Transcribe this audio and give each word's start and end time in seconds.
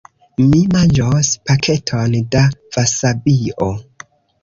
Mi 0.45 0.61
manĝos 0.75 1.29
paketon 1.51 2.19
da 2.37 2.45
vasabio. 2.57 3.73